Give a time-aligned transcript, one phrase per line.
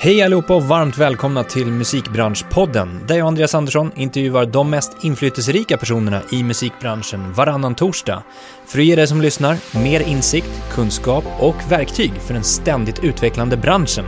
[0.00, 4.92] Hej allihopa och varmt välkomna till Musikbranschpodden, där jag och Andreas Andersson intervjuar de mest
[5.00, 8.22] inflytelserika personerna i musikbranschen varannan torsdag,
[8.66, 13.56] för att ge dig som lyssnar mer insikt, kunskap och verktyg för den ständigt utvecklande
[13.56, 14.04] branschen.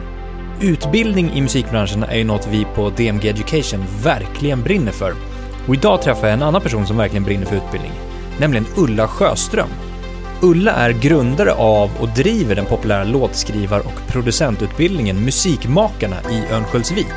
[0.61, 5.15] Utbildning i musikbranschen är ju något vi på DMG Education verkligen brinner för.
[5.69, 7.93] Och idag träffar jag en annan person som verkligen brinner för utbildning,
[8.41, 9.90] nämligen Ulla Sjöström.
[10.43, 17.15] Ulla är grundare av och driver den populära låtskrivar och producentutbildningen Musikmakarna i Örnsköldsvik.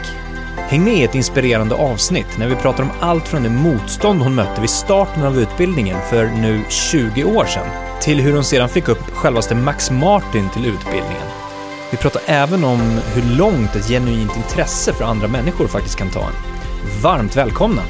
[0.57, 4.35] Häng med i ett inspirerande avsnitt när vi pratar om allt från det motstånd hon
[4.35, 7.67] mötte vid starten av utbildningen för nu 20 år sedan,
[8.01, 11.27] till hur hon sedan fick upp självaste Max Martin till utbildningen.
[11.91, 16.19] Vi pratar även om hur långt ett genuint intresse för andra människor faktiskt kan ta
[16.19, 17.01] en.
[17.01, 17.81] Varmt välkomna!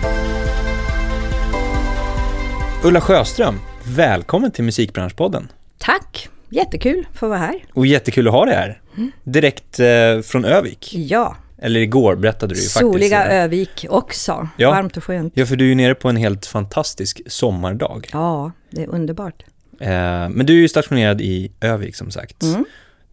[2.83, 5.51] Ulla Sjöström, välkommen till Musikbranschpodden.
[5.77, 6.29] Tack!
[6.49, 7.65] Jättekul för att vara här.
[7.73, 8.81] Och jättekul att ha dig här.
[9.23, 10.95] Direkt eh, från Övik.
[10.95, 13.31] Ja, Eller igår berättade du ju soliga faktiskt.
[13.33, 14.47] eh, Övik också.
[14.57, 14.71] Ja.
[14.71, 15.33] Varmt och skönt.
[15.35, 18.09] Ja, för du är ju nere på en helt fantastisk sommardag.
[18.13, 19.43] Ja, det är underbart.
[19.79, 19.89] Eh,
[20.29, 22.43] men du är ju stationerad i Övik som sagt.
[22.43, 22.65] Mm.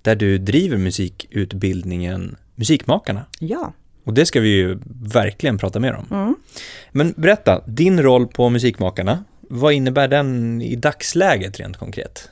[0.02, 3.24] Där du driver musikutbildningen Musikmakarna.
[3.38, 3.72] Ja.
[4.04, 6.06] Och det ska vi ju verkligen prata mer om.
[6.10, 6.36] Mm.
[6.92, 12.30] Men berätta, din roll på Musikmakarna, vad innebär den i dagsläget rent konkret?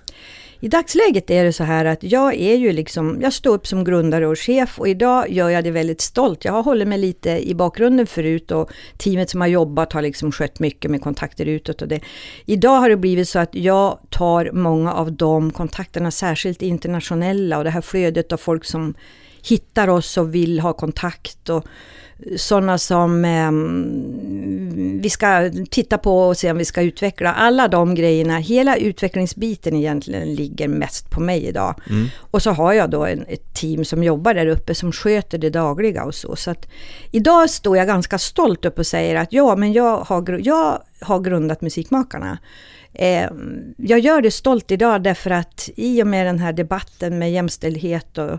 [0.60, 3.84] I dagsläget är det så här att jag är ju liksom, jag står upp som
[3.84, 6.44] grundare och chef och idag gör jag det väldigt stolt.
[6.44, 10.32] Jag har hållit mig lite i bakgrunden förut och teamet som har jobbat har liksom
[10.32, 12.00] skött mycket med kontakter utåt och det.
[12.46, 17.64] Idag har det blivit så att jag tar många av de kontakterna, särskilt internationella och
[17.64, 18.94] det här flödet av folk som
[19.42, 21.64] hittar oss och vill ha kontakt och
[22.36, 23.50] sådana som eh,
[25.02, 27.32] vi ska titta på och se om vi ska utveckla.
[27.32, 31.74] Alla de grejerna, hela utvecklingsbiten egentligen ligger mest på mig idag.
[31.90, 32.08] Mm.
[32.30, 35.50] Och så har jag då en, ett team som jobbar där uppe som sköter det
[35.50, 36.36] dagliga och så.
[36.36, 36.68] Så att
[37.10, 41.20] idag står jag ganska stolt upp och säger att ja, men jag har, jag har
[41.20, 42.38] grundat Musikmakarna.
[42.92, 43.30] Eh,
[43.76, 48.18] jag gör det stolt idag därför att i och med den här debatten med jämställdhet
[48.18, 48.38] och,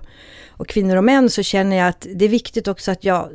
[0.50, 3.30] och kvinnor och män så känner jag att det är viktigt också att jag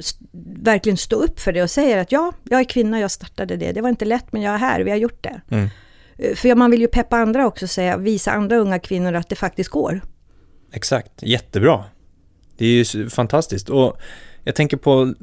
[0.63, 3.73] verkligen står upp för det och säger att ja, jag är kvinna, jag startade det.
[3.73, 5.41] Det var inte lätt men jag är här, vi har gjort det.
[5.49, 5.69] Mm.
[6.19, 9.37] Eh, För man vill ju peppa andra också, säga, visa andra unga kvinnor att det
[9.37, 10.01] faktiskt går.
[10.73, 11.85] Exakt, jättebra.
[12.57, 13.69] Det är ju fantastiskt.
[13.69, 13.99] Och
[14.45, 15.15] jag tänker på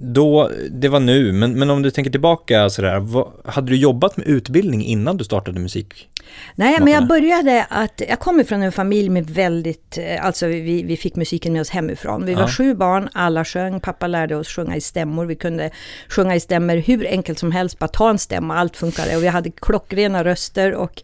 [0.00, 4.16] då, det var nu, men, men om du tänker tillbaka sådär, vad, hade du jobbat
[4.16, 6.08] med utbildning innan du startade musik?
[6.54, 10.82] Nej, men jag började att, jag kommer från en familj med väldigt, eh, alltså vi,
[10.82, 12.24] vi fick musiken med oss hemifrån.
[12.26, 12.38] Vi Ja.
[12.38, 15.26] var sju barn, alla sjöng, pappa lärde oss sjunga i stämmor.
[15.26, 15.70] Vi kunde
[16.08, 19.16] sjunga i stämmor hur enkelt som helst, bara ta en stämma, allt funkade.
[19.16, 21.02] Och vi hade klockrena röster och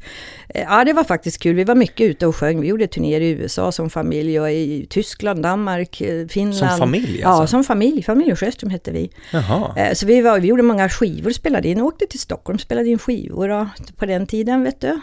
[0.48, 1.54] eh, ja, det var faktiskt kul.
[1.56, 2.60] Vi var mycket ute och sjöng.
[2.60, 6.54] Vi gjorde turnéer i USA som familj och i Tyskland, Danmark, eh, Finland.
[6.70, 7.46] Som familj Ja, alltså?
[7.50, 8.02] som familj.
[8.02, 9.10] Familj Sjöström hette vi.
[9.32, 9.94] Jaha.
[9.94, 13.48] Så vi, var, vi gjorde många skivor, spelade in, åkte till Stockholm, spelade in skivor
[13.50, 15.00] och, på den tiden vet du.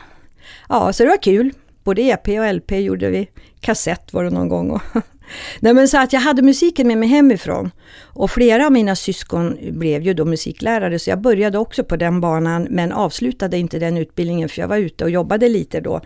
[0.69, 1.53] Ja, så det var kul.
[1.84, 3.29] Både EP och LP gjorde vi.
[3.59, 4.72] Kassett var det någon gång.
[4.72, 4.81] Och
[5.59, 7.72] Nej, men så att jag hade musiken med mig hemifrån.
[8.00, 12.22] Och flera av mina syskon blev ju då musiklärare, så jag började också på den
[12.22, 16.02] banan, men avslutade inte den utbildningen, för jag var ute och jobbade lite då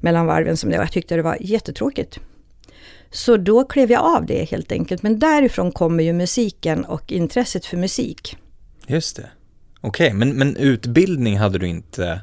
[0.00, 0.84] mellan varven som det var.
[0.84, 2.18] Jag tyckte det var jättetråkigt.
[3.10, 5.02] Så då klev jag av det helt enkelt.
[5.02, 8.36] Men därifrån kommer ju musiken och intresset för musik.
[8.86, 9.30] Just det.
[9.80, 12.20] Okej, men, men utbildning hade du inte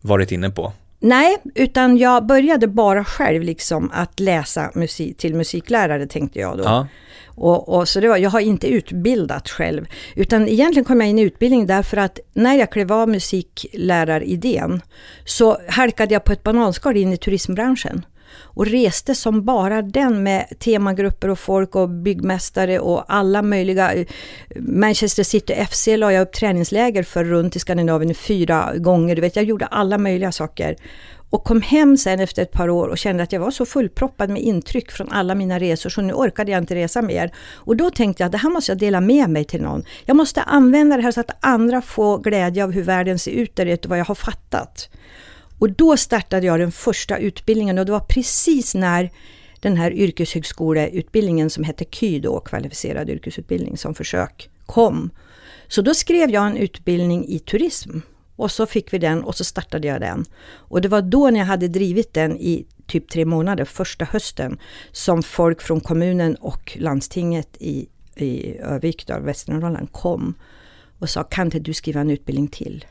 [0.00, 0.72] varit inne på?
[1.04, 6.64] Nej, utan jag började bara själv liksom att läsa musik, till musiklärare tänkte jag då.
[6.64, 6.86] Ja.
[7.34, 9.86] Och, och så det var, jag har inte utbildat själv.
[10.16, 14.82] Utan egentligen kom jag in i utbildning därför att när jag klev av musikläraridén
[15.24, 18.04] så halkade jag på ett bananskal in i turismbranschen.
[18.34, 24.04] Och reste som bara den med temagrupper och folk och byggmästare och alla möjliga.
[24.56, 29.16] Manchester City FC la jag upp träningsläger för runt i Skandinavien fyra gånger.
[29.16, 30.76] Du vet, jag gjorde alla möjliga saker.
[31.32, 34.30] Och kom hem sen efter ett par år och kände att jag var så fullproppad
[34.30, 37.32] med intryck från alla mina resor så nu orkade jag inte resa mer.
[37.54, 39.84] Och då tänkte jag att det här måste jag dela med mig till någon.
[40.04, 43.56] Jag måste använda det här så att andra får glädje av hur världen ser ut
[43.56, 44.88] där ute och vad jag har fattat.
[45.62, 49.10] Och då startade jag den första utbildningen och det var precis när
[49.60, 55.10] den här yrkeshögskoleutbildningen som hette KY då, kvalificerad yrkesutbildning som försök, kom.
[55.68, 57.98] Så då skrev jag en utbildning i turism.
[58.36, 60.24] Och så fick vi den och så startade jag den.
[60.44, 64.58] Och det var då när jag hade drivit den i typ tre månader, första hösten,
[64.92, 70.34] som folk från kommunen och landstinget i, i Övik, Västernorrland, kom
[70.98, 72.84] och sa kan inte du skriva en utbildning till?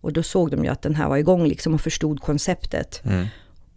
[0.00, 3.00] Och då såg de ju att den här var igång liksom och förstod konceptet.
[3.04, 3.26] Mm.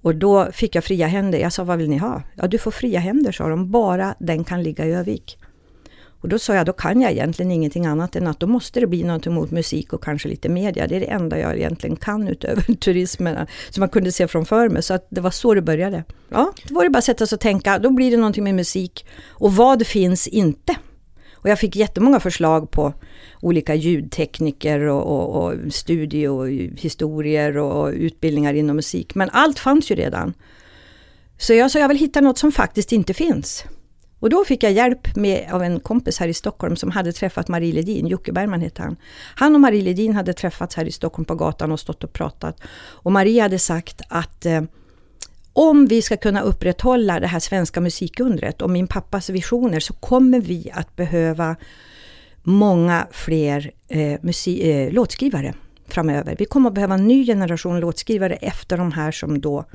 [0.02, 1.40] Och då fick jag fria händer.
[1.40, 2.24] Jag sa, vad vill ni ha?
[2.36, 3.72] Ja, du får fria händer, sa de.
[3.72, 5.38] Bara den kan ligga i Övik.
[6.22, 8.88] Och då sa jag, då kan jag egentligen ingenting annat än att då måste det
[8.88, 10.88] bli något mot musik och kanske lite media.
[10.88, 14.84] Det är det enda jag egentligen kan utöver turismen, som man kunde se framför mig.
[14.84, 16.04] Så att det var så det började.
[16.30, 18.56] Ja, då var det bara att sätta sig och tänka, då blir det någonting med
[18.56, 19.06] musik.
[19.28, 20.76] Och vad finns inte?
[21.42, 22.94] Och jag fick jättemånga förslag på
[23.42, 29.16] olika ljudtekniker och, och, och studiohistorier och utbildningar inom musik.
[29.16, 30.34] Men allt fanns ju redan.
[31.38, 33.66] Så jag sa, jag vill hitta något som faktiskt inte finns.
[34.20, 37.48] Och då fick jag hjälp med, av en kompis här i Stockholm som hade träffat
[37.48, 38.96] Marie Ledin, Jocke Bergman hette han.
[39.36, 42.62] Han och Marie Ledin hade träffats här i Stockholm på gatan och stått och pratat.
[42.74, 44.62] Och Marie hade sagt att eh,
[45.54, 50.42] om vi ska kunna upprätthålla det här svenska musikundret och min pappas visioner så kommer
[50.42, 51.56] vi att behöva
[52.44, 55.54] många fler eh, musik, eh, låtskrivare
[55.88, 56.36] framöver.
[56.40, 59.66] Vi kommer att behöva en ny generation låtskrivare efter de här som då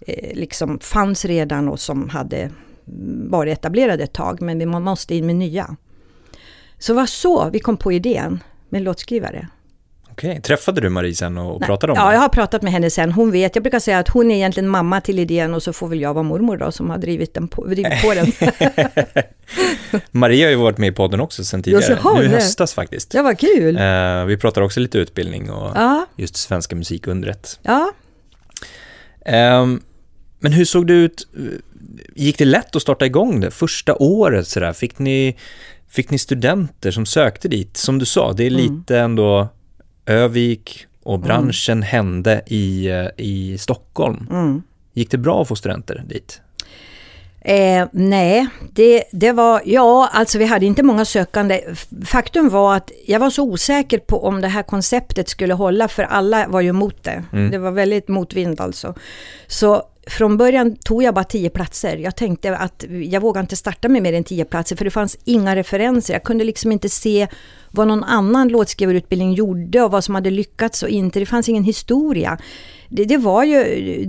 [0.00, 2.50] eh, liksom fanns redan och som hade
[3.28, 5.76] varit etablerade ett tag, men vi måste in med nya.
[6.78, 9.48] Så det var så vi kom på idén med låtskrivare.
[10.14, 12.08] Okej, träffade du Marie sen och pratade om ja, det?
[12.08, 13.12] Ja, jag har pratat med henne sen.
[13.12, 15.88] Hon vet, jag brukar säga att hon är egentligen mamma till idén och så får
[15.88, 18.32] väl jag vara mormor då som har drivit, den på, drivit på den.
[20.10, 23.10] Marie har ju varit med i podden också sen tidigare, ja, nu i höstas faktiskt.
[23.10, 23.76] Det var kul.
[23.76, 26.06] Uh, vi pratar också lite utbildning och ja.
[26.16, 27.60] just svenska musikundret.
[27.62, 27.92] Ja.
[29.60, 29.82] Um,
[30.38, 31.28] men hur såg det ut,
[32.14, 34.72] gick det lätt att starta igång det första året sådär?
[34.72, 35.36] Fick ni,
[35.88, 37.76] fick ni studenter som sökte dit?
[37.76, 38.62] Som du sa, det är mm.
[38.62, 39.04] lite mm.
[39.04, 39.48] ändå
[40.06, 41.26] Övik och mm.
[41.26, 41.82] branschen mm.
[41.82, 44.26] hände i, eh, i Stockholm.
[44.30, 44.62] Mm.
[44.92, 46.40] Gick det bra att få studenter dit?
[47.40, 51.60] Eh, nej, det, det var, ja, alltså vi hade inte många sökande.
[52.06, 56.02] Faktum var att jag var så osäker på om det här konceptet skulle hålla, för
[56.02, 57.24] alla var ju emot det.
[57.32, 57.50] Mm.
[57.50, 58.94] Det var väldigt motvind alltså.
[59.46, 61.96] Så från början tog jag bara tio platser.
[61.96, 65.16] Jag tänkte att jag vågade inte starta med mer än tio platser, för det fanns
[65.24, 66.14] inga referenser.
[66.14, 67.28] Jag kunde liksom inte se
[67.70, 71.20] vad någon annan låtskrivarutbildning gjorde och vad som hade lyckats och inte.
[71.20, 72.38] Det fanns ingen historia.
[72.96, 74.04] Det, det, var ju,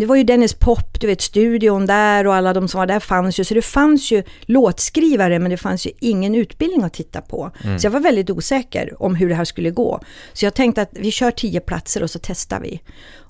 [0.00, 3.00] det var ju Dennis Pop, du vet studion där och alla de som var där
[3.00, 3.44] fanns ju.
[3.44, 7.50] Så det fanns ju låtskrivare men det fanns ju ingen utbildning att titta på.
[7.64, 7.78] Mm.
[7.78, 10.00] Så jag var väldigt osäker om hur det här skulle gå.
[10.32, 12.80] Så jag tänkte att vi kör tio platser och så testar vi.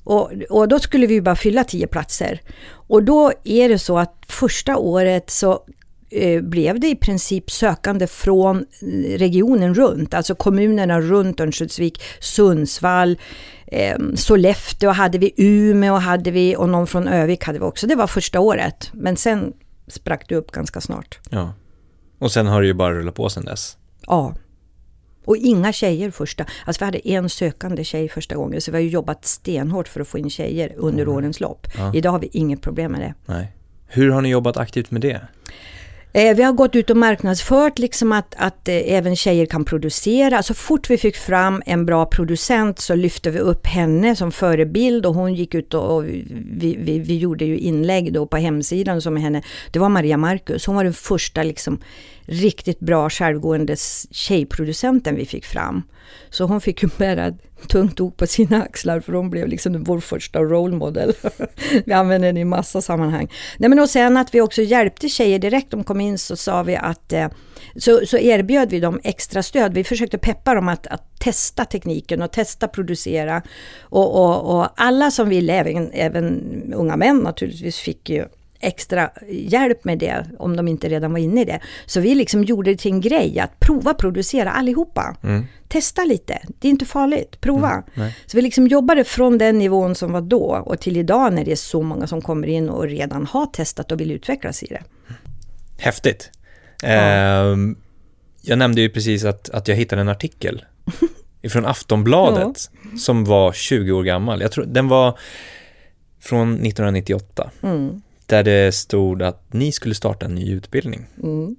[0.05, 2.41] Och, och då skulle vi bara fylla tio platser.
[2.70, 5.64] Och då är det så att första året så
[6.11, 8.67] Eh, blev det i princip sökande från
[9.17, 13.19] regionen runt, alltså kommunerna runt Örnsköldsvik, Sundsvall,
[13.66, 17.86] eh, Sollefteå hade vi, Umeå hade vi och någon från Övik hade vi också.
[17.86, 19.52] Det var första året, men sen
[19.88, 21.18] sprack det upp ganska snart.
[21.30, 21.52] Ja,
[22.18, 23.76] och sen har det ju bara rullat på sen dess.
[24.06, 24.34] Ja.
[25.24, 26.46] Och inga tjejer första.
[26.64, 30.00] Alltså vi hade en sökande tjej första gången, så vi har ju jobbat stenhårt för
[30.00, 31.14] att få in tjejer under mm.
[31.14, 31.66] årens lopp.
[31.78, 31.94] Ja.
[31.94, 33.14] Idag har vi inget problem med det.
[33.26, 33.52] Nej.
[33.86, 35.20] Hur har ni jobbat aktivt med det?
[36.16, 40.42] Eh, vi har gått ut och marknadsfört liksom att, att eh, även tjejer kan producera.
[40.42, 45.06] Så fort vi fick fram en bra producent så lyfte vi upp henne som förebild
[45.06, 49.02] och hon gick ut och, och vi, vi, vi, gjorde ju inlägg då på hemsidan
[49.02, 49.42] som henne.
[49.70, 51.78] Det var Maria Marcus, hon var den första liksom
[52.26, 53.76] riktigt bra självgående
[54.11, 55.82] tjejproducenten vi fick fram.
[56.31, 57.32] Så hon fick ju bära
[57.69, 61.12] tungt ok på sina axlar för hon blev liksom vår första role model.
[61.87, 63.32] vi använder den i massa sammanhang.
[63.58, 66.62] Nej men och sen att vi också hjälpte tjejer direkt de kom in så sa
[66.62, 67.29] vi att eh,
[67.77, 69.74] så, så erbjöd vi dem extra stöd.
[69.74, 73.43] Vi försökte peppa dem att, att testa tekniken och testa producera.
[73.82, 76.43] Och, och, och alla som ville, även, även
[76.74, 78.27] unga män naturligtvis, fick ju
[78.60, 81.60] extra hjälp med det om de inte redan var inne i det.
[81.86, 85.17] Så vi liksom gjorde det till en grej att prova producera allihopa.
[85.22, 85.46] Mm.
[85.69, 87.82] Testa lite, det är inte farligt, prova.
[87.94, 88.10] Mm.
[88.27, 91.53] Så vi liksom jobbade från den nivån som var då och till idag när det
[91.53, 94.82] är så många som kommer in och redan har testat och vill utvecklas i det.
[95.79, 96.31] Häftigt.
[96.82, 96.89] Ja.
[96.89, 97.56] Eh,
[98.43, 100.65] jag nämnde ju precis att, att jag hittade en artikel
[101.43, 102.98] ifrån Aftonbladet ja.
[102.98, 104.41] som var 20 år gammal.
[104.41, 105.19] Jag tror den var
[106.20, 107.51] från 1998.
[107.63, 111.06] Mm där det stod att ni skulle starta en ny utbildning.
[111.22, 111.56] Mm.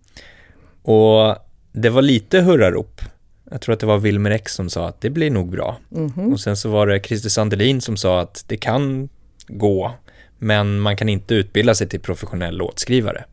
[0.81, 1.35] Och
[1.71, 3.01] det var lite hurrarop.
[3.51, 5.77] Jag tror att det var Wilmer X som sa att det blir nog bra.
[5.95, 6.33] Mm.
[6.33, 9.09] Och sen så var det Christer Sandelin som sa att det kan
[9.47, 9.91] gå,
[10.37, 13.25] men man kan inte utbilda sig till professionell låtskrivare.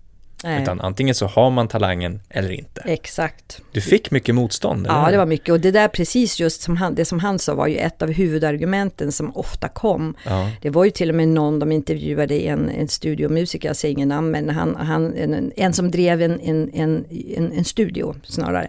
[0.44, 0.62] Nej.
[0.62, 2.80] Utan antingen så har man talangen eller inte.
[2.84, 3.60] Exakt.
[3.72, 4.86] Du fick mycket motstånd?
[4.86, 4.96] Eller?
[5.00, 5.48] Ja, det var mycket.
[5.48, 8.12] Och det där precis just som han, det som han sa var ju ett av
[8.12, 10.14] huvudargumenten som ofta kom.
[10.24, 10.50] Ja.
[10.62, 14.08] Det var ju till och med någon, de intervjuade en, en studiomusiker, jag säger ingen
[14.08, 17.04] namn, men han, han, en, en som drev en, en, en,
[17.52, 18.68] en studio snarare.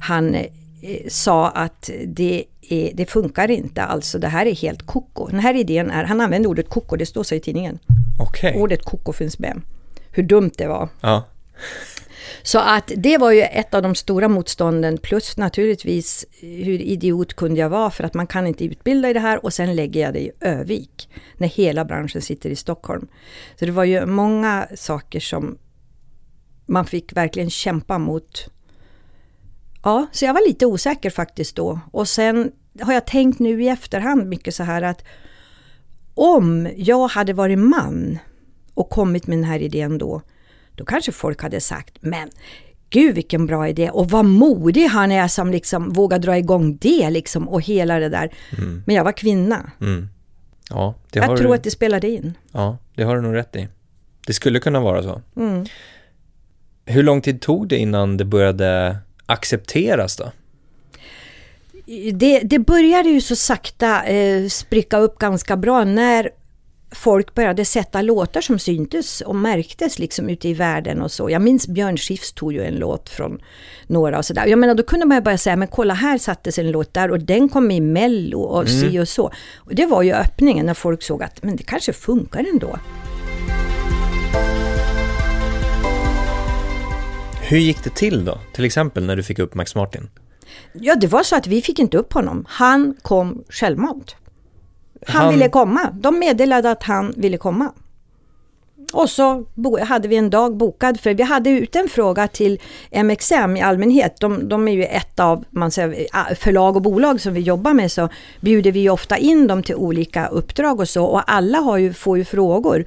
[0.00, 0.46] Han eh,
[1.08, 5.26] sa att det, är, det funkar inte, alltså det här är helt koko.
[5.26, 7.78] Den här idén är, han använde ordet koko, det står så i tidningen.
[8.18, 8.54] Okej.
[8.56, 9.62] Ordet koko finns med.
[10.16, 10.88] Hur dumt det var.
[11.00, 11.24] Ja.
[12.42, 17.60] Så att det var ju ett av de stora motstånden plus naturligtvis hur idiot kunde
[17.60, 20.14] jag vara för att man kan inte utbilda i det här och sen lägger jag
[20.14, 23.08] det i Övik när hela branschen sitter i Stockholm.
[23.58, 25.58] Så det var ju många saker som
[26.66, 28.50] man fick verkligen kämpa mot.
[29.82, 31.80] Ja, så jag var lite osäker faktiskt då.
[31.92, 35.04] Och sen har jag tänkt nu i efterhand mycket så här att
[36.14, 38.18] om jag hade varit man
[38.76, 40.22] och kommit med den här idén då,
[40.74, 42.28] då kanske folk hade sagt, men
[42.90, 47.10] gud vilken bra idé och vad modig han är som liksom vågar dra igång det
[47.10, 48.32] liksom och hela det där.
[48.58, 48.82] Mm.
[48.86, 49.70] Men jag var kvinna.
[49.80, 50.08] Mm.
[50.70, 52.34] Ja, det Jag tror du, att det spelade in.
[52.52, 53.68] ja, det har du nog rätt i.
[54.26, 55.22] Det skulle kunna vara så.
[55.36, 55.66] Mm.
[56.84, 60.32] Hur lång tid tog det innan det började accepteras då?
[62.12, 66.30] Det, det började ju så sakta eh, spricka upp ganska bra när
[66.90, 71.30] folk började sätta låtar som syntes och märktes liksom ute i världen och så.
[71.30, 73.40] Jag minns Björn Skifs tog ju en låt från
[73.86, 74.46] några och sådär.
[74.46, 77.20] Jag menar då kunde man bara säga, men kolla här sattes en låt där och
[77.20, 79.32] den kom i Mello och si och så.
[79.56, 82.78] Och det var ju öppningen när folk såg att, men det kanske funkar ändå.
[87.48, 88.38] Hur gick det till då?
[88.52, 90.08] Till exempel när du fick upp Max Martin?
[90.72, 92.44] Ja, det var så att vi fick inte upp honom.
[92.48, 94.16] Han kom självmant.
[95.06, 95.90] Han, Han- ville komma.
[95.92, 97.72] De meddelade att han ville komma.
[98.92, 99.44] Och så
[99.82, 102.60] hade vi en dag bokad för vi hade ut en fråga till
[103.04, 104.20] MXM i allmänhet.
[104.20, 107.92] De, de är ju ett av man säger, förlag och bolag som vi jobbar med
[107.92, 108.08] så
[108.40, 112.18] bjuder vi ofta in dem till olika uppdrag och så och alla har ju, får
[112.18, 112.84] ju frågor.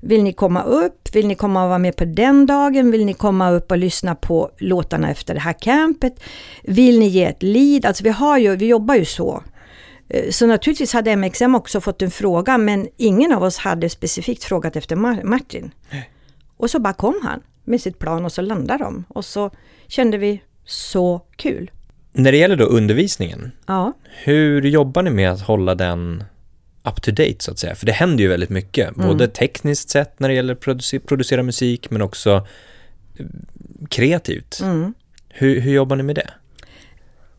[0.00, 1.08] Vill ni komma upp?
[1.14, 2.90] Vill ni komma och vara med på den dagen?
[2.90, 6.20] Vill ni komma upp och lyssna på låtarna efter det här campet?
[6.62, 7.86] Vill ni ge ett lead?
[7.86, 9.42] Alltså vi, har ju, vi jobbar ju så.
[10.12, 14.44] Eh, Så naturligtvis hade MXM också fått en fråga men ingen av oss hade specifikt
[14.44, 15.70] frågat efter Mar- Martin.
[16.56, 19.04] Och så bara kom han med sitt plan och så landade de.
[19.08, 19.50] Och så
[19.86, 21.70] kände vi så kul.
[22.12, 23.92] När det gäller då undervisningen, Ja,
[24.24, 26.24] hur jobbar ni med att hålla den
[26.84, 27.74] up to date så att säga?
[27.74, 31.42] För det händer ju väldigt mycket, både tekniskt sett när det gäller att produce- producera
[31.42, 32.46] musik men också
[33.18, 33.26] eh,
[33.88, 34.60] kreativt.
[34.62, 34.94] mm.
[35.28, 36.30] Hur, hur jobbar ni med det?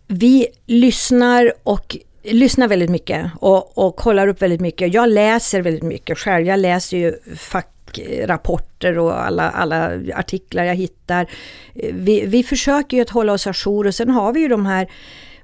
[0.07, 4.93] vi lyssnar och lyssnar väldigt mycket och, och kollar upp väldigt mycket.
[4.93, 6.45] Jag läser väldigt mycket själv.
[6.45, 11.27] Jag läser ju fackrapporter och alla, alla artiklar jag hittar.
[11.75, 14.65] Eh, vi, vi försöker ju att hålla oss ajour och sen har vi ju de
[14.65, 14.87] här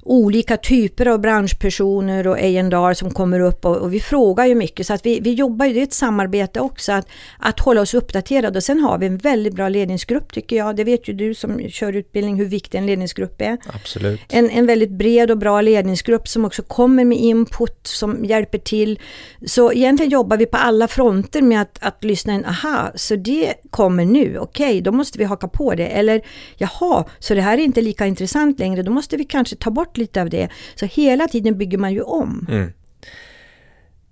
[0.09, 4.87] olika typer av branschpersoner och A&R som kommer upp och, och vi frågar ju mycket
[4.87, 7.93] så att vi, vi jobbar ju, det är ett samarbete också att, att hålla oss
[7.93, 10.75] uppdaterade och sen har vi en väldigt bra ledningsgrupp tycker jag.
[10.75, 13.57] Det vet ju du som kör utbildning hur viktig en ledningsgrupp är.
[13.73, 14.19] Absolut.
[14.29, 18.99] En, en väldigt bred och bra ledningsgrupp som också kommer med input som hjälper till.
[19.45, 23.53] Så egentligen jobbar vi på alla fronter med att, att lyssna in, aha, så det
[23.69, 25.87] kommer nu, okej, då måste vi haka på det.
[25.87, 26.21] Eller
[26.57, 29.98] jaha, så det här är inte lika intressant längre, då måste vi kanske ta bort
[29.99, 30.49] lite av det.
[30.75, 32.45] Så hela tiden bygger man ju om.
[32.49, 32.71] Mm.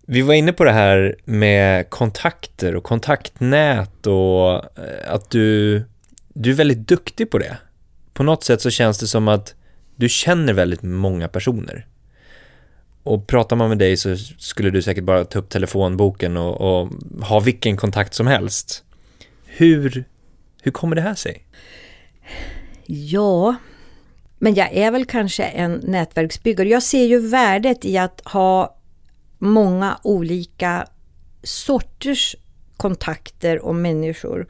[0.10, 5.84] Vi var inne på det här med kontakter och kontaktnät och eh, att du,
[6.34, 7.58] du är väldigt duktig på det.
[8.13, 9.56] På något sätt så känns det som att
[9.96, 11.88] du känner väldigt många personer.
[13.03, 16.89] Och pratar man med dig så skulle du säkert bara ta upp telefonboken och, och
[17.22, 18.84] ha vilken kontakt som helst.
[19.46, 20.03] Hur,
[20.62, 21.44] hur kommer det här sig?
[22.86, 23.56] Ja,
[24.39, 26.70] men jag är väl kanske en nätverksbyggare.
[26.70, 28.77] Jag ser ju värdet i att ha
[29.38, 30.88] många olika
[31.44, 32.36] sorters
[32.77, 34.48] kontakter och människor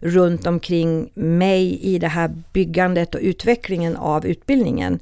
[0.00, 5.00] runt omkring mig i det här byggandet och utvecklingen av utbildningen.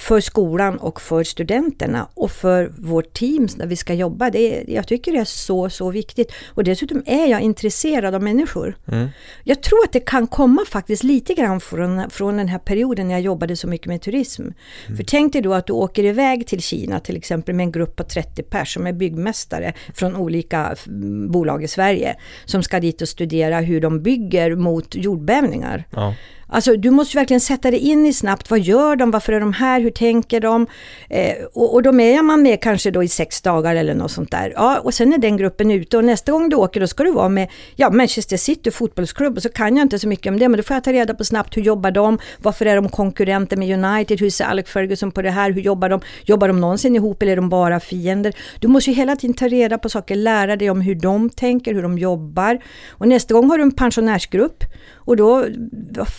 [0.00, 4.30] För skolan och för studenterna och för vårt team när vi ska jobba.
[4.30, 6.32] Det är, jag tycker det är så, så viktigt.
[6.48, 8.76] Och dessutom är jag intresserad av människor.
[8.86, 9.08] Mm.
[9.44, 13.14] Jag tror att det kan komma faktiskt lite grann från, från den här perioden när
[13.14, 14.42] jag jobbade så mycket med turism.
[14.96, 17.96] För tänk dig då att du åker iväg till Kina till exempel med en grupp
[17.96, 20.76] på 30 pers som är byggmästare från olika
[21.28, 22.16] bolag i Sverige.
[22.44, 25.84] Som ska dit och studera hur de bygger mot jordbävningar.
[25.90, 26.14] Ja.
[26.50, 28.50] Alltså du måste verkligen sätta dig in i snabbt.
[28.50, 29.10] Vad gör de?
[29.10, 29.80] Varför är de här?
[29.80, 30.66] Hur tänker de?
[31.08, 34.30] Eh, och, och då är man med kanske då i sex dagar eller något sånt
[34.30, 34.52] där.
[34.56, 37.12] Ja, och sen är den gruppen ute och nästa gång du åker då ska du
[37.12, 40.48] vara med ja, Manchester City fotbollsklubb och så kan jag inte så mycket om det
[40.48, 42.18] men då får jag ta reda på snabbt hur jobbar de?
[42.38, 44.20] Varför är de konkurrenter med United?
[44.20, 45.50] Hur ser Alex Ferguson på det här?
[45.50, 46.00] Hur jobbar de?
[46.24, 48.34] Jobbar de någonsin ihop eller är de bara fiender?
[48.60, 51.74] Du måste ju hela tiden ta reda på saker, lära dig om hur de tänker,
[51.74, 52.58] hur de jobbar.
[52.88, 54.64] Och nästa gång har du en pensionärsgrupp
[54.94, 55.46] och då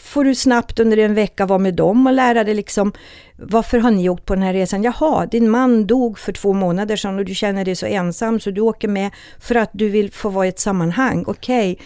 [0.03, 2.93] får får du snabbt under en vecka vara med dem och lära dig liksom
[3.35, 4.83] varför har ni åkt på den här resan?
[4.83, 8.51] Jaha, din man dog för två månader sedan och du känner dig så ensam så
[8.51, 11.23] du åker med för att du vill få vara i ett sammanhang.
[11.27, 11.71] Okej.
[11.71, 11.85] Okay.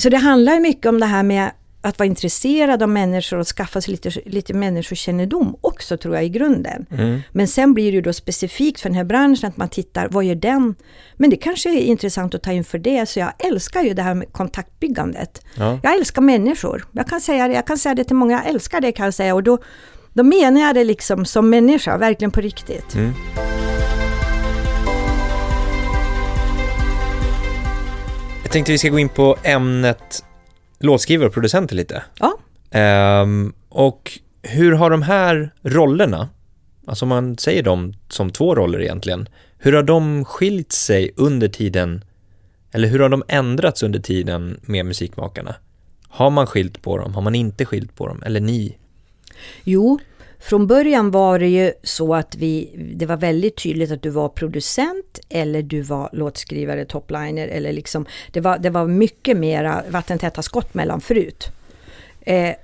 [0.00, 1.50] Så det handlar mycket om det här med
[1.82, 6.28] att vara intresserad av människor och skaffa sig lite, lite människokännedom också tror jag i
[6.28, 6.86] grunden.
[6.90, 7.20] Mm.
[7.32, 10.24] Men sen blir det ju då specifikt för den här branschen att man tittar, vad
[10.24, 10.74] gör den?
[11.16, 14.02] Men det kanske är intressant att ta in för det, så jag älskar ju det
[14.02, 15.44] här med kontaktbyggandet.
[15.54, 15.80] Ja.
[15.82, 16.86] Jag älskar människor.
[16.92, 19.14] Jag kan, säga det, jag kan säga det till många, jag älskar det kan jag
[19.14, 19.58] säga och då,
[20.12, 22.94] då menar jag det liksom som människa, verkligen på riktigt.
[22.94, 23.12] Mm.
[28.42, 30.24] Jag tänkte vi ska gå in på ämnet
[30.80, 32.02] låtskrivare och producenter lite.
[32.18, 32.38] Ja.
[33.22, 36.28] Um, och hur har de här rollerna,
[36.86, 41.48] alltså om man säger dem som två roller egentligen, hur har de skilt sig under
[41.48, 42.04] tiden,
[42.72, 45.54] eller hur har de ändrats under tiden med musikmakarna?
[46.08, 47.14] Har man skilt på dem?
[47.14, 48.22] Har man inte skilt på dem?
[48.26, 48.76] Eller ni?
[49.64, 49.98] Jo,
[50.40, 54.28] från början var det ju så att vi, det var väldigt tydligt att du var
[54.28, 60.42] producent eller du var låtskrivare, topliner eller liksom, det var, det var mycket mera vattentäta
[60.42, 61.48] skott mellan förut.
[62.20, 62.54] Eh,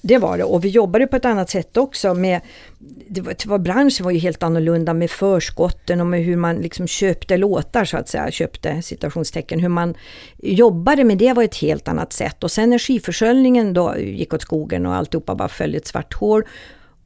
[0.00, 0.44] det var det.
[0.44, 2.40] Och vi jobbade på ett annat sätt också med,
[3.08, 6.56] det var, det var, branschen var ju helt annorlunda med förskotten och med hur man
[6.56, 9.94] liksom köpte låtar så att säga, köpte citationstecken, hur man
[10.38, 12.44] jobbade med det var ett helt annat sätt.
[12.44, 16.44] Och sen energiförsörjningen då gick åt skogen och alltihopa bara följde ett svart hål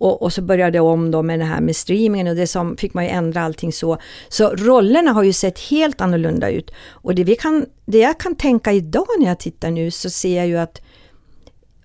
[0.03, 2.77] och, och, så började jag om då med det här med streamingen och det som
[2.77, 3.99] fick man ju ändra allting så.
[4.29, 6.71] Så rollerna har ju sett helt annorlunda ut.
[6.89, 10.37] Och det, vi kan, det jag kan tänka idag när jag tittar nu så ser
[10.37, 10.81] jag ju att,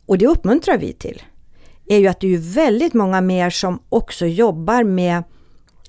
[0.05, 1.21] och det uppmuntrar vi till,
[1.87, 5.23] är ju att det är väldigt många mer som också jobbar med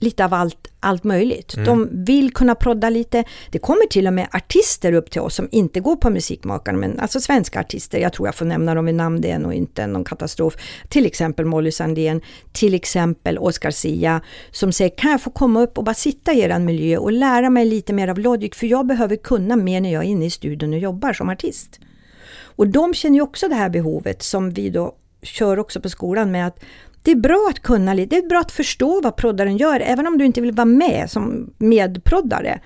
[0.03, 1.55] lite av allt, allt möjligt.
[1.55, 1.67] Mm.
[1.67, 3.25] De vill kunna prodda lite.
[3.51, 7.01] Det kommer till och med artister upp till oss som inte går på Musikmakarna, men
[7.01, 7.99] alltså svenska artister.
[7.99, 10.57] Jag tror jag får nämna dem vid namn, det är nog inte någon katastrof.
[10.89, 12.21] Till exempel Molly Sandén,
[12.53, 16.41] till exempel Oscar Sia, som säger kan jag få komma upp och bara sitta i
[16.41, 19.93] er miljö och lära mig lite mer av Logic, för jag behöver kunna mer när
[19.93, 21.81] jag är inne i studion och jobbar som artist.
[22.59, 26.31] Och de känner ju också det här behovet som vi då kör också på skolan
[26.31, 26.61] med att
[27.09, 30.07] det är bra att kunna lite, det är bra att förstå vad proddaren gör, även
[30.07, 32.61] om du inte vill vara med som medproddare.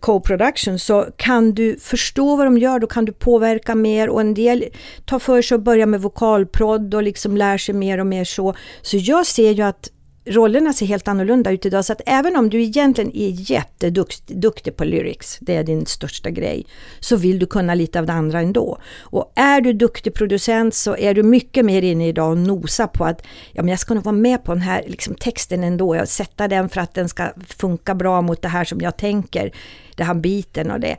[0.00, 4.34] Co-production så kan du förstå vad de gör, då kan du påverka mer och en
[4.34, 4.64] del
[5.04, 8.54] tar för sig att börja med vokalprodd och liksom lär sig mer och mer så.
[8.82, 9.90] Så jag ser ju att
[10.28, 11.84] rollerna ser helt annorlunda ut idag.
[11.84, 16.66] Så att även om du egentligen är jätteduktig på lyrics, det är din största grej,
[17.00, 18.78] så vill du kunna lite av det andra ändå.
[19.00, 23.04] Och är du duktig producent så är du mycket mer inne idag och nosa på
[23.04, 26.08] att ja, men jag ska nog vara med på den här liksom, texten ändå, jag
[26.08, 29.52] sätta den för att den ska funka bra mot det här som jag tänker,
[29.96, 30.96] den här biten och det.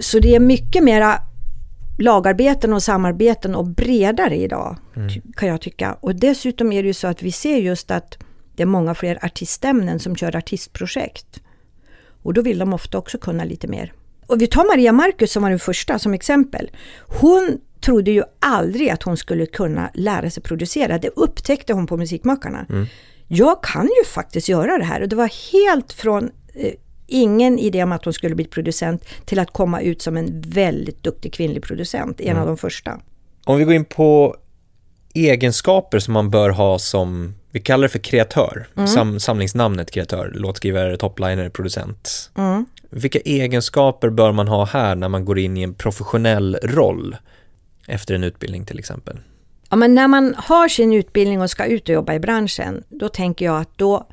[0.00, 1.18] Så det är mycket mera
[2.00, 5.10] lagarbeten och samarbeten och bredare idag, mm.
[5.36, 5.96] kan jag tycka.
[6.00, 8.18] Och dessutom är det ju så att vi ser just att
[8.56, 11.40] det är många fler artistämnen som kör artistprojekt.
[12.22, 13.92] Och då vill de ofta också kunna lite mer.
[14.26, 16.70] Och vi tar Maria Marcus som var den första som exempel.
[17.20, 20.98] Hon trodde ju aldrig att hon skulle kunna lära sig producera.
[20.98, 22.66] Det upptäckte hon på Musikmakarna.
[22.68, 22.86] Mm.
[23.28, 26.72] Jag kan ju faktiskt göra det här och det var helt från eh,
[27.10, 31.02] ingen idé om att hon skulle bli producent till att komma ut som en väldigt
[31.02, 32.40] duktig kvinnlig producent, en mm.
[32.40, 33.00] av de första.
[33.44, 34.36] Om vi går in på
[35.14, 38.88] egenskaper som man bör ha som, vi kallar det för kreatör, mm.
[38.88, 42.30] Sam, samlingsnamnet kreatör, låtskrivare, topliner, producent.
[42.38, 42.66] Mm.
[42.90, 47.16] Vilka egenskaper bör man ha här när man går in i en professionell roll
[47.86, 49.18] efter en utbildning till exempel?
[49.70, 53.08] Ja, men när man har sin utbildning och ska ut och jobba i branschen, då
[53.08, 54.06] tänker jag att då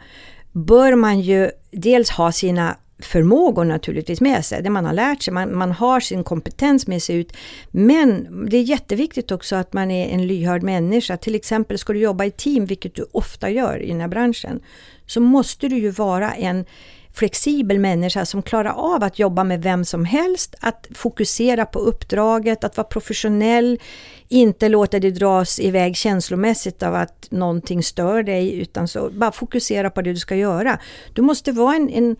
[0.51, 5.33] bör man ju dels ha sina förmågor naturligtvis med sig, det man har lärt sig,
[5.33, 7.33] man, man har sin kompetens med sig ut.
[7.71, 11.17] Men det är jätteviktigt också att man är en lyhörd människa.
[11.17, 14.59] Till exempel ska du jobba i team, vilket du ofta gör i den här branschen,
[15.05, 16.65] så måste du ju vara en
[17.13, 22.63] flexibel människa som klarar av att jobba med vem som helst, att fokusera på uppdraget,
[22.63, 23.79] att vara professionell,
[24.27, 29.89] inte låta dig dras iväg känslomässigt av att någonting stör dig, utan så bara fokusera
[29.89, 30.79] på det du ska göra.
[31.13, 32.15] Du måste vara en, en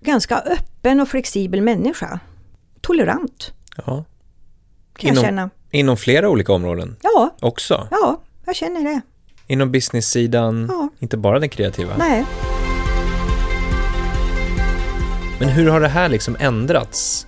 [0.00, 2.20] ganska öppen och flexibel människa.
[2.80, 3.52] Tolerant.
[3.76, 4.04] Ja.
[4.96, 5.50] Kan inom, jag känna.
[5.70, 6.96] Inom flera olika områden?
[7.02, 7.36] Ja.
[7.40, 7.88] Också?
[7.90, 9.00] Ja, jag känner det.
[9.46, 10.88] Inom business-sidan, ja.
[10.98, 11.96] inte bara den kreativa?
[11.96, 12.24] Nej.
[15.40, 17.26] Men hur har det här liksom ändrats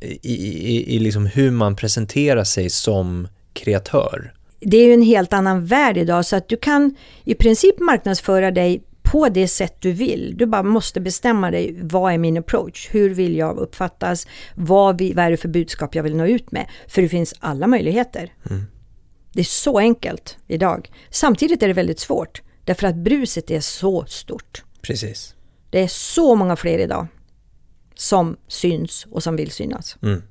[0.00, 4.32] i, i, i liksom hur man presenterar sig som kreatör?
[4.60, 8.50] Det är ju en helt annan värld idag så att du kan i princip marknadsföra
[8.50, 10.34] dig på det sätt du vill.
[10.36, 12.88] Du bara måste bestämma dig, vad är min approach?
[12.90, 14.26] Hur vill jag uppfattas?
[14.54, 16.66] Vad, vi, vad är det för budskap jag vill nå ut med?
[16.88, 18.34] För det finns alla möjligheter.
[18.50, 18.62] Mm.
[19.32, 20.90] Det är så enkelt idag.
[21.10, 24.64] Samtidigt är det väldigt svårt, därför att bruset är så stort.
[24.82, 25.34] Precis.
[25.70, 27.06] Det är så många fler idag
[27.94, 29.96] som syns och som vill synas.
[30.02, 30.22] Mm.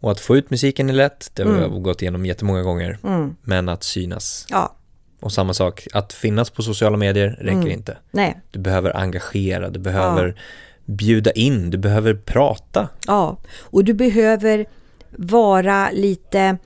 [0.00, 1.74] Och att få ut musiken är lätt, det har mm.
[1.74, 2.98] vi gått igenom jättemånga gånger.
[3.04, 3.36] Mm.
[3.42, 4.46] Men att synas.
[4.48, 4.77] Ja.
[5.20, 7.70] Och samma sak, att finnas på sociala medier räcker mm.
[7.70, 7.98] inte.
[8.10, 8.40] Nej.
[8.50, 10.42] Du behöver engagera, du behöver ja.
[10.84, 12.88] bjuda in, du behöver prata.
[13.06, 14.66] Ja, och du behöver
[15.10, 16.58] vara lite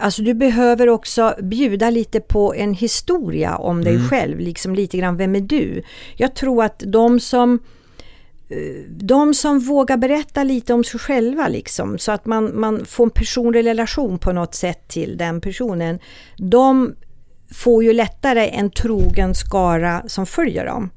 [0.00, 4.08] Alltså du behöver också bjuda lite på en historia om dig mm.
[4.08, 5.82] själv, liksom lite grann, vem är du?
[6.16, 7.58] Jag tror att de som
[8.48, 13.04] eh, de som vågar berätta lite om sig själva liksom, så att man, man får
[13.04, 15.98] en personlig relation på något sätt till den personen.
[16.36, 16.94] De
[17.50, 20.90] får ju lättare en trogen skara som följer dem.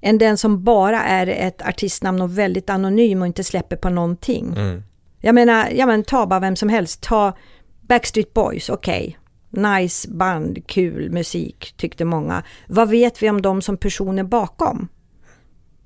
[0.00, 4.54] Än den som bara är ett artistnamn och väldigt anonym och inte släpper på någonting.
[4.56, 4.82] Mm.
[5.20, 7.02] Jag menar, ja men ta bara vem som helst.
[7.02, 7.36] Ta
[7.80, 9.16] Backstreet Boys, okej.
[9.50, 9.80] Okay.
[9.80, 12.42] Nice band, kul musik, tyckte många.
[12.66, 14.88] Vad vet vi om dem som personer bakom?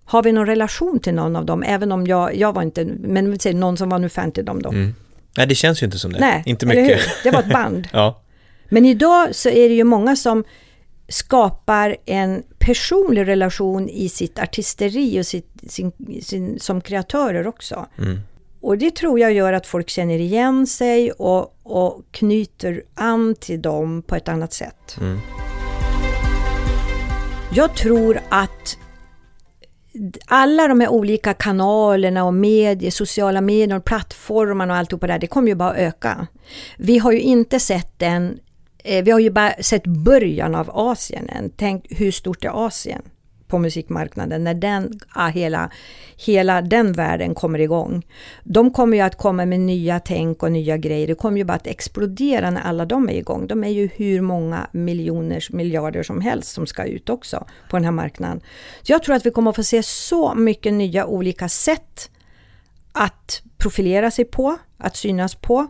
[0.04, 1.62] Har vi någon relation till någon av dem?
[1.62, 4.62] Även om jag, jag var inte, men säger någon som var nu fan till dem
[4.62, 4.70] då.
[4.70, 4.94] Mm.
[5.36, 6.18] Nej, det känns ju inte som det.
[6.18, 7.00] Nej, inte mycket.
[7.22, 7.88] Det var ett band.
[7.92, 8.22] ja.
[8.68, 10.44] Men idag så är det ju många som
[11.08, 17.86] skapar en personlig relation i sitt artisteri och sitt, sin, sin, som kreatörer också.
[17.98, 18.20] Mm.
[18.60, 23.62] Och det tror jag gör att folk känner igen sig och, och knyter an till
[23.62, 24.96] dem på ett annat sätt.
[25.00, 25.18] Mm.
[27.54, 28.78] Jag tror att
[30.26, 35.26] alla de här olika kanalerna och medier, sociala medier och plattformarna och alltihopa där, det
[35.26, 36.26] kommer ju bara öka.
[36.76, 38.38] Vi har ju inte sett den,
[38.84, 41.50] Eh, vi har ju bara sett början av Asien än.
[41.56, 43.02] Tänk hur stort är Asien?
[43.48, 45.70] på musikmarknaden när den, ah, hela,
[46.16, 48.06] hela den världen kommer igång.
[48.44, 51.06] De kommer ju att komma med nya tänk och nya grejer.
[51.06, 53.46] Det kommer ju bara att explodera när alla de är igång.
[53.46, 57.84] De är ju hur många miljoner, miljarder som helst som ska ut också på den
[57.84, 58.40] här marknaden.
[58.82, 62.10] Så jag tror att vi kommer att få se så mycket nya olika sätt
[62.92, 65.66] att profilera sig på, att synas på.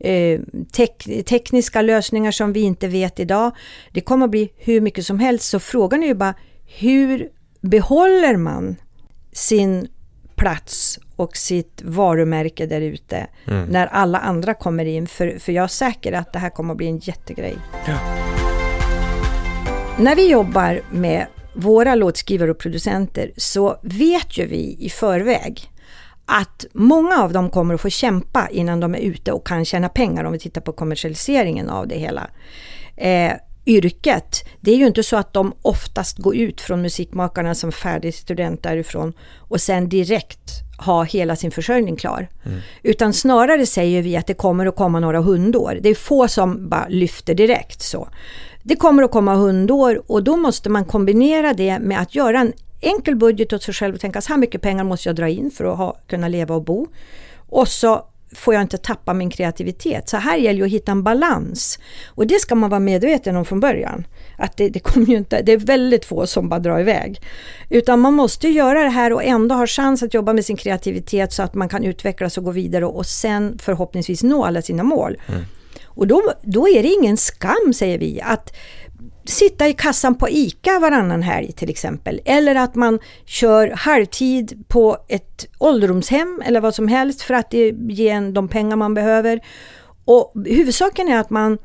[0.00, 0.40] Eh,
[0.72, 3.56] tek tekniska lösningar som vi inte vet idag.
[3.92, 5.48] Det kommer att bli hur mycket som helst.
[5.48, 6.34] Så frågan är ju bara
[6.66, 7.28] hur
[7.60, 8.76] behåller man
[9.32, 9.88] sin
[10.34, 13.68] plats och sitt varumärke där ute mm.
[13.68, 15.06] när alla andra kommer in?
[15.06, 17.56] För, för jag är säker att det här kommer att bli en jättegrej.
[17.86, 17.98] Ja.
[19.98, 25.70] När vi jobbar med våra låtskrivare och producenter så vet ju vi i förväg
[26.32, 29.88] att många av dem kommer att få kämpa innan de är ute och kan tjäna
[29.88, 32.30] pengar om vi tittar på kommersialiseringen av det hela.
[32.96, 33.32] Eh,
[33.66, 38.14] yrket, det är ju inte så att de oftast går ut från musikmakarna som färdig
[38.14, 42.28] student därifrån och sen direkt ha hela sin försörjning klar.
[42.46, 42.60] Mm.
[42.82, 45.78] Utan snarare säger vi att det kommer att komma några hundår.
[45.80, 48.08] Det är få som bara lyfter direkt så.
[48.62, 52.52] Det kommer att komma hundår och då måste man kombinera det med att göra en
[52.80, 55.50] enkel budget åt sig själv och tänka så här mycket pengar måste jag dra in
[55.50, 56.86] för att ha, kunna leva och bo.
[57.48, 60.08] Och så får jag inte tappa min kreativitet.
[60.08, 61.78] Så här gäller det att hitta en balans.
[62.06, 64.06] Och det ska man vara medveten om från början.
[64.38, 67.22] Att det, det, kommer ju inte, det är väldigt få som bara drar iväg.
[67.70, 71.32] Utan man måste göra det här och ändå ha chans att jobba med sin kreativitet
[71.32, 75.16] så att man kan utvecklas och gå vidare och sen förhoppningsvis nå alla sina mål.
[75.28, 75.40] Mm.
[75.84, 78.56] Och då, då är det ingen skam, säger vi, att
[79.30, 82.20] sitta i kassan på ICA varannan helg till exempel.
[82.24, 87.52] Eller att man kör halvtid på ett ålderdomshem eller vad som helst för att
[87.88, 89.40] ge en de pengar man behöver.
[90.04, 91.58] Och huvudsaken är att man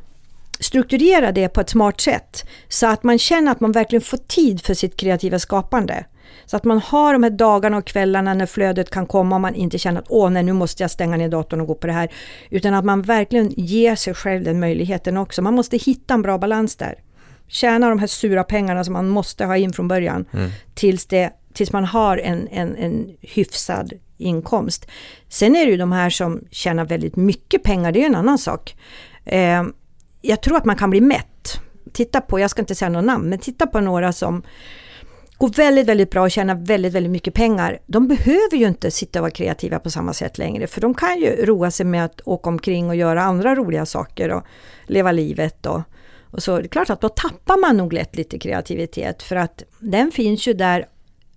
[0.59, 4.61] strukturerar det på ett smart sätt så att man känner att man verkligen får tid
[4.61, 6.05] för sitt kreativa skapande.
[6.45, 9.55] Så att man har de här dagarna och kvällarna när flödet kan komma och man
[9.55, 11.93] inte känner att åh nej nu måste jag stänga ner datorn och gå på det
[11.93, 12.11] här.
[12.49, 15.41] Utan att man verkligen ger sig själv den möjligheten också.
[15.41, 16.95] Man måste hitta en bra balans där
[17.47, 20.49] tjäna de här sura pengarna som man måste ha in från början mm.
[20.73, 24.87] tills, det, tills man har en, en, en hyfsad inkomst.
[25.29, 28.37] Sen är det ju de här som tjänar väldigt mycket pengar, det är en annan
[28.37, 28.75] sak.
[29.25, 29.63] Eh,
[30.21, 31.61] jag tror att man kan bli mätt.
[31.93, 34.43] Titta på, jag ska inte säga några namn, men titta på några som
[35.37, 37.79] går väldigt, väldigt bra och tjänar väldigt, väldigt mycket pengar.
[37.85, 41.19] De behöver ju inte sitta och vara kreativa på samma sätt längre, för de kan
[41.19, 44.43] ju roa sig med att åka omkring och göra andra roliga saker och
[44.87, 45.81] leva livet och
[46.31, 49.63] och så det är klart att då tappar man nog lätt lite kreativitet för att
[49.79, 50.85] den finns ju där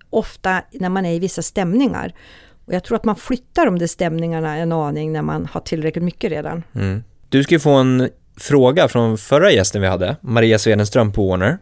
[0.09, 2.13] ofta när man är i vissa stämningar.
[2.65, 6.03] Och jag tror att man flyttar de där stämningarna en aning när man har tillräckligt
[6.03, 6.63] mycket redan.
[6.75, 7.03] Mm.
[7.29, 11.57] Du ska ju få en fråga från förra gästen vi hade, Maria Swedenström på Warner.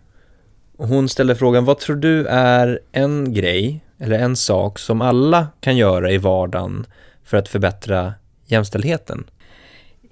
[0.78, 5.78] Hon ställde frågan, vad tror du är en grej eller en sak som alla kan
[5.78, 6.86] göra i vardagen
[7.24, 8.14] för att förbättra
[8.46, 9.30] jämställdheten?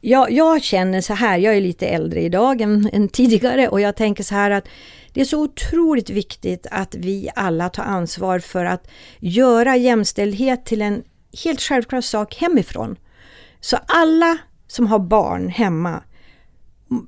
[0.07, 3.95] Jag, jag känner så här, jag är lite äldre idag än, än tidigare och jag
[3.95, 4.67] tänker så här att
[5.13, 8.87] det är så otroligt viktigt att vi alla tar ansvar för att
[9.19, 11.03] göra jämställdhet till en
[11.43, 12.95] helt självklar sak hemifrån.
[13.59, 14.37] Så alla
[14.67, 16.03] som har barn hemma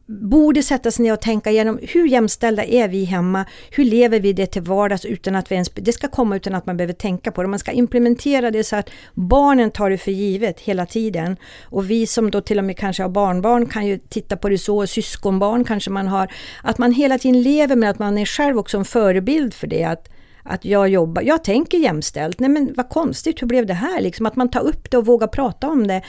[0.06, 3.46] borde sätta sig ner och tänka igenom hur jämställda är vi hemma?
[3.72, 6.66] Hur lever vi det till vardags utan att vi ens, det ska komma utan att
[6.66, 7.48] man behöver tänka på det.
[7.48, 11.38] Man ska implementera det så att barnen tar det för givet hela tiden.
[11.64, 14.58] Och vi som då till och med kanske har barnbarn kan ju titta på det
[14.58, 16.32] så, syskonbarn kanske man har.
[16.64, 19.84] Att man hela tiden lever med att man är själv också en förebild för det.
[19.84, 20.10] Att,
[20.44, 24.02] att jag jobbar, jag tänker jämställt, nej men vad konstigt, hur blev det här?
[24.02, 26.02] Liksom att man tar upp det och vågar prata om det.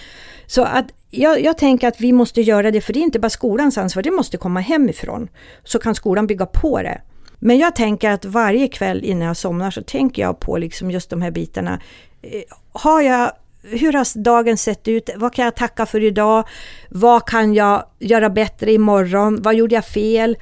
[0.46, 3.30] Så att jag, jag, tänker att vi måste göra det, för det är inte bara
[3.30, 5.28] skolans ansvar, det måste komma hemifrån.
[5.64, 7.00] Så kan skolan bygga på det.
[7.38, 11.10] Men jag tänker att varje kväll innan jag somnar så tänker jag på liksom just
[11.10, 11.80] de här bitarna.
[12.22, 12.42] Eh,
[12.72, 15.10] har jag, hur har dagen sett ut?
[15.16, 16.48] Vad kan jag tacka för idag?
[16.90, 19.42] Vad kan jag göra bättre imorgon?
[19.42, 20.36] Vad gjorde jag fel?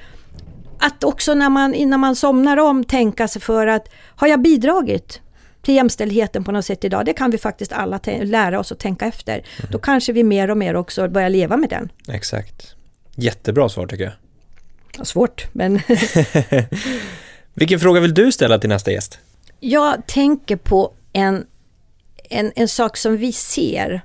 [0.79, 5.21] Att också när man, innan man somnar om tänka sig för att har jag bidragit
[5.61, 7.05] till jämställdheten på något sätt idag.
[7.05, 9.33] Det kan vi faktiskt alla lära oss att tänka efter.
[9.33, 9.71] Mm.
[9.71, 11.89] Då kanske vi mer och mer också börjar leva med den.
[12.07, 12.75] Exakt.
[13.15, 14.13] Jättebra svar tycker jag.
[14.97, 15.79] Ja, svårt, men...
[17.53, 19.19] Vilken fråga vill du ställa till nästa gäst?
[19.59, 21.45] Jag tänker på en,
[22.29, 24.01] en, en sak som vi ser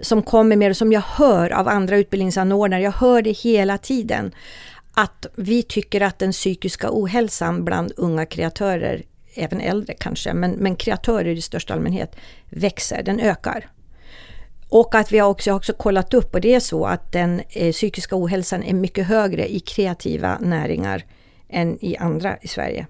[0.00, 2.82] som kommer med och som jag hör av andra utbildningsanordnare.
[2.82, 4.34] Jag hör det hela tiden.
[4.94, 9.02] Att vi tycker att den psykiska ohälsan bland unga kreatörer
[9.34, 12.16] även äldre kanske, men, men kreatörer i största allmänhet
[12.50, 13.68] växer, den ökar.
[14.68, 17.72] Och att vi har också, också kollat upp och det är så att den eh,
[17.72, 21.04] psykiska ohälsan är mycket högre i kreativa näringar
[21.48, 22.86] än i andra i Sverige.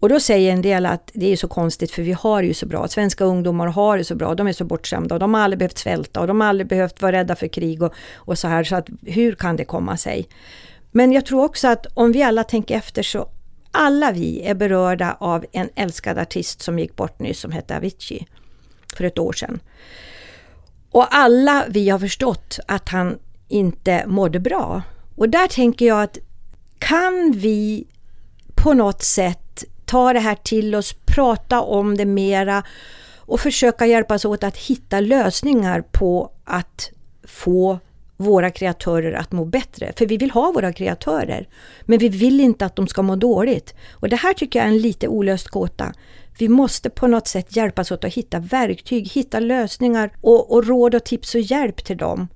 [0.00, 2.54] Och då säger en del att det är så konstigt för vi har det ju
[2.54, 2.88] så bra.
[2.88, 5.78] Svenska ungdomar har det så bra, de är så bortskämda och de har aldrig behövt
[5.78, 8.64] svälta och de har aldrig behövt vara rädda för krig och, och så här.
[8.64, 10.28] Så att hur kan det komma sig?
[10.90, 13.28] Men jag tror också att om vi alla tänker efter så
[13.78, 18.26] alla vi är berörda av en älskad artist som gick bort nyss som hette Avicii
[18.96, 19.60] för ett år sedan.
[20.90, 24.82] Och alla vi har förstått att han inte mådde bra.
[25.16, 26.18] Och där tänker jag att
[26.78, 27.86] kan vi
[28.54, 32.62] på något sätt ta det här till oss, prata om det mera
[33.16, 36.90] och försöka hjälpas åt att hitta lösningar på att
[37.24, 37.78] få
[38.20, 39.92] våra kreatörer att må bättre.
[39.96, 41.48] För vi vill ha våra kreatörer.
[41.82, 43.74] Men vi vill inte att de ska må dåligt.
[43.92, 45.94] Och det här tycker jag är en lite olöst gåta.
[46.38, 50.94] Vi måste på något sätt hjälpas åt att hitta verktyg, hitta lösningar och, och råd
[50.94, 52.28] och tips och hjälp till dem.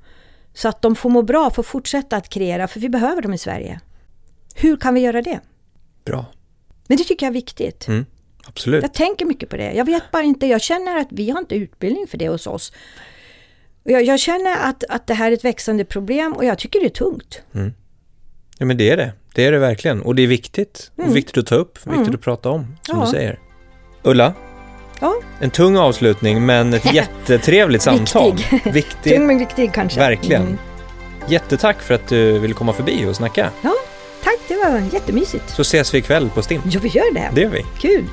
[0.54, 3.38] Så att de får må bra, får fortsätta att kreera, för vi behöver dem i
[3.38, 3.80] Sverige.
[4.54, 5.40] Hur kan vi göra det?
[6.04, 6.26] Bra.
[6.88, 7.88] Men det tycker jag är viktigt.
[7.88, 8.06] Mm,
[8.44, 8.82] absolut.
[8.82, 9.72] Jag tänker mycket på det.
[9.72, 12.72] Jag vet bara inte, jag känner att vi har inte utbildning för det hos oss.
[13.84, 16.86] Jag, jag, känner att, att det här är ett växande problem och jag tycker det
[16.86, 17.42] är tungt.
[17.54, 17.72] Mm.
[18.58, 19.12] Ja men det är det.
[19.34, 20.02] Det är det verkligen.
[20.02, 20.90] Och det är viktigt.
[20.98, 21.10] Mm.
[21.10, 22.14] Och viktigt att ta upp, viktigt mm.
[22.14, 23.04] att prata om, som ja.
[23.04, 23.38] du säger.
[24.02, 24.34] Ulla?
[25.00, 25.14] Ja.
[25.40, 28.32] En tung avslutning men ett jättetrevligt samtal.
[28.32, 28.72] Viktig.
[28.72, 29.16] Viktig.
[29.16, 30.00] tung men viktig kanske.
[30.00, 30.42] Verkligen.
[30.42, 30.58] Mm.
[31.28, 33.50] Jättetack för att du ville komma förbi och snacka.
[33.62, 33.74] Ja,
[34.24, 34.38] tack.
[34.48, 35.50] Det var jättemysigt.
[35.50, 36.62] Så ses vi ikväll på Stim.
[36.70, 37.30] Ja, vi gör det.
[37.34, 37.64] Det gör vi.
[37.78, 38.04] Kul.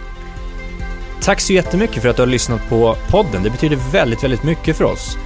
[1.22, 3.44] Tack så jättemycket för att du har lyssnat på podden.
[3.44, 5.18] Det betyder väldigt, väldigt mycket för oss.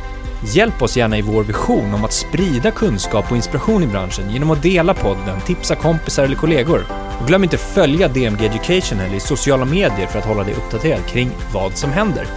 [0.46, 4.52] Hjälp oss gärna i vår vision om att sprida kunskap och inspiration i branschen genom
[4.52, 6.86] att dela podden, tipsa kompisar eller kollegor.
[7.22, 11.06] Och glöm inte följa DMG Education eller i sociala medier för att hålla dig uppdaterad
[11.06, 12.28] kring vad som händer.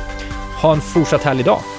[0.62, 1.75] Ha en fortsatt härlig dag!